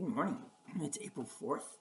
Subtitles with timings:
[0.00, 0.38] Good morning.
[0.80, 1.76] It's April 4th,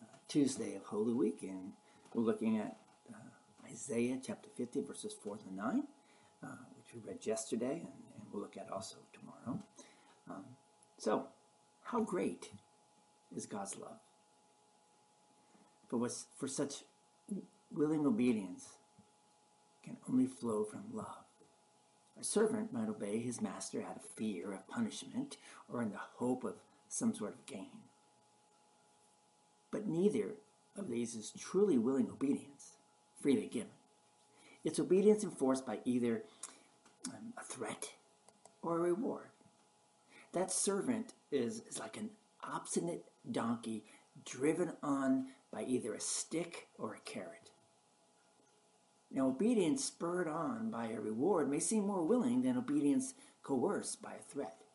[0.00, 1.72] uh, Tuesday of Holy Week, and
[2.14, 2.76] we're looking at
[3.12, 5.82] uh, Isaiah chapter 50, verses 4 to 9,
[6.44, 9.60] uh, which we read yesterday, and, and, we'll look at also tomorrow.
[10.30, 10.44] Um,
[10.96, 11.26] so,
[11.82, 12.50] how great
[13.34, 13.98] is God's love?
[15.88, 16.84] For, what's, for such
[17.74, 18.76] willing obedience
[19.82, 21.24] can only flow from love.
[22.20, 25.36] A servant might obey his master out of fear of punishment
[25.68, 26.54] or in the hope of
[26.88, 27.70] some sort of gain.
[29.70, 30.34] But neither
[30.76, 32.72] of these is truly willing obedience,
[33.20, 33.68] freely given.
[34.64, 36.22] It's obedience enforced by either
[37.08, 37.92] um, a threat
[38.62, 39.28] or a reward.
[40.32, 42.10] That servant is, is like an
[42.42, 43.84] obstinate donkey
[44.24, 47.50] driven on by either a stick or a carrot.
[49.10, 54.14] Now, obedience spurred on by a reward may seem more willing than obedience coerced by
[54.14, 54.65] a threat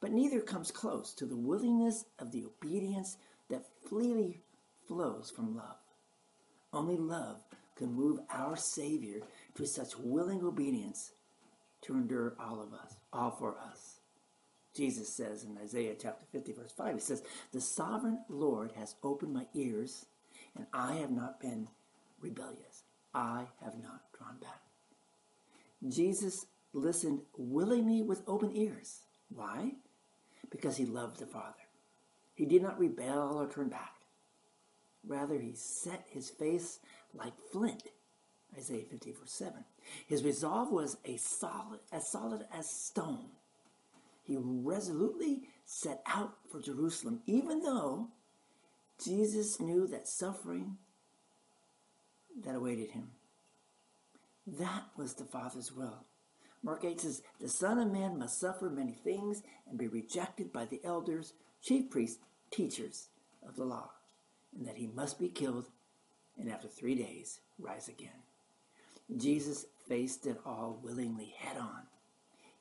[0.00, 3.16] but neither comes close to the willingness of the obedience
[3.48, 4.42] that freely
[4.86, 5.76] flows from love.
[6.72, 7.42] Only love
[7.76, 9.20] can move our Savior
[9.54, 11.12] to such willing obedience
[11.82, 14.00] to endure all of us, all for us.
[14.74, 17.22] Jesus says in Isaiah chapter 50, verse 5, He says,
[17.52, 20.04] The sovereign Lord has opened my ears,
[20.54, 21.68] and I have not been
[22.20, 22.84] rebellious.
[23.14, 24.60] I have not drawn back.
[25.88, 29.00] Jesus listened willingly with open ears.
[29.28, 29.72] Why?
[30.56, 31.54] Because he loved the Father.
[32.34, 33.92] He did not rebel or turn back.
[35.06, 36.80] Rather, he set his face
[37.14, 37.82] like flint.
[38.56, 39.64] Isaiah 50, verse 7.
[40.06, 43.28] His resolve was a solid, as solid as stone.
[44.22, 48.08] He resolutely set out for Jerusalem, even though
[49.04, 50.78] Jesus knew that suffering
[52.44, 53.10] that awaited him.
[54.46, 56.06] That was the Father's will.
[56.66, 60.64] Mark 8 says, The Son of Man must suffer many things and be rejected by
[60.64, 62.18] the elders, chief priests,
[62.50, 63.06] teachers
[63.48, 63.92] of the law,
[64.52, 65.66] and that he must be killed
[66.36, 68.18] and after three days rise again.
[69.16, 71.82] Jesus faced it all willingly head on.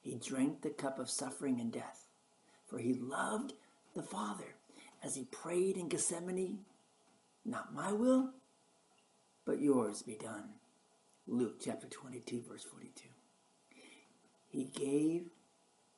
[0.03, 2.05] He drank the cup of suffering and death,
[2.67, 3.53] for he loved
[3.95, 4.53] the Father
[5.03, 6.59] as he prayed in Gethsemane,
[7.43, 8.29] Not my will,
[9.45, 10.49] but yours be done.
[11.25, 13.09] Luke chapter 22, verse 42.
[14.55, 15.23] He gave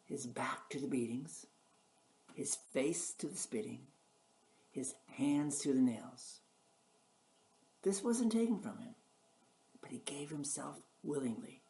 [0.06, 1.46] his back to the beatings,
[2.34, 3.82] his face to the spitting,
[4.72, 6.40] his hands to the nails.
[7.84, 8.96] This wasn't taken from him,
[9.80, 11.62] but he gave himself willingly.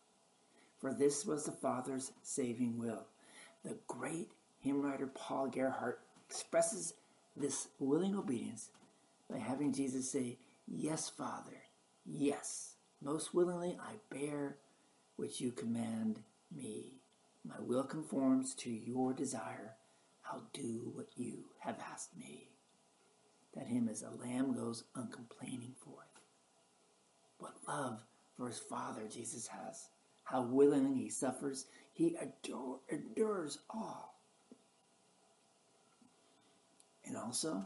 [0.79, 3.05] For this was the Father's saving will.
[3.65, 4.31] The great
[4.61, 5.99] hymn writer Paul Gerhardt
[6.29, 6.93] expresses
[7.35, 8.69] this willing obedience
[9.29, 11.63] by having Jesus say, Yes, Father,
[12.05, 14.55] yes, most willingly I bear
[15.17, 16.21] which you command
[16.55, 17.01] me.
[17.43, 19.75] My will conforms to your desire.
[20.29, 22.49] I'll do what you have asked me.
[23.55, 26.05] That hymn as a lamb goes uncomplaining forth.
[27.39, 28.03] What love
[28.37, 29.87] for his Father Jesus has.
[30.23, 31.65] How willingly he suffers.
[31.93, 34.15] He adore, endures all.
[37.05, 37.65] And also,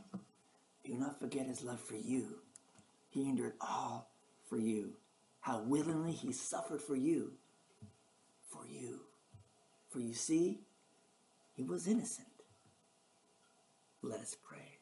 [0.85, 2.35] do not forget his love for you.
[3.09, 4.11] He endured all
[4.47, 4.93] for you.
[5.41, 7.31] How willingly he suffered for you
[8.51, 9.01] for you.
[9.89, 10.61] For you see,
[11.53, 12.27] he was innocent.
[14.01, 14.79] Let us pray.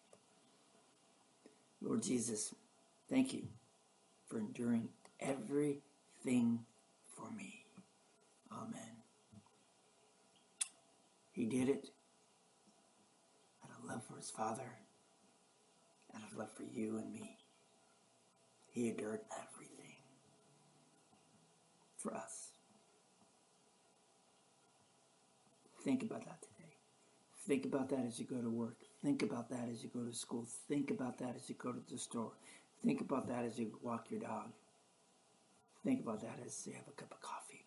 [1.81, 2.53] Lord Jesus,
[3.09, 3.43] thank you
[4.27, 6.59] for enduring everything
[7.15, 7.65] for me.
[8.51, 8.97] Amen.
[11.31, 11.89] He did it
[13.63, 14.77] out of love for his Father,
[16.15, 17.37] out of love for you and me.
[18.71, 19.95] He endured everything
[21.97, 22.48] for us.
[25.89, 26.75] Think about that today.
[27.47, 28.77] Think about that as you go to work.
[29.03, 30.45] Think about that as you go to school.
[30.67, 32.33] Think about that as you go to the store.
[32.85, 34.51] Think about that as you walk your dog.
[35.83, 37.65] Think about that as you have a cup of coffee.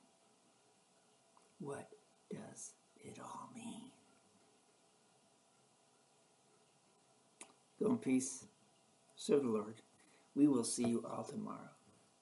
[1.59, 1.89] What
[2.31, 2.75] does
[3.05, 3.91] it all mean?
[7.81, 8.45] Go in peace.
[9.17, 9.75] Serve the Lord.
[10.37, 11.71] We will see you all tomorrow.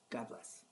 [0.08, 0.62] God bless.